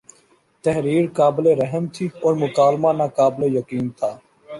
تحریر 0.63 1.05
قابل 1.17 1.45
رحم 1.59 1.85
تھی 1.95 2.07
اور 2.23 2.33
مکالمہ 2.35 2.91
ناقابل 2.93 3.43
یقین 3.57 3.89
تھا 3.97 4.11